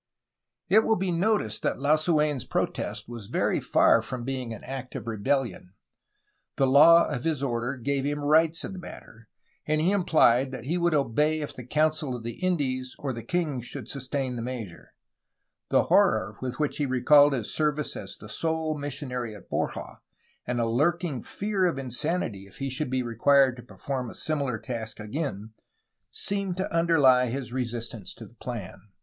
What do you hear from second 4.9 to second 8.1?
of rebellion. The law of his order gave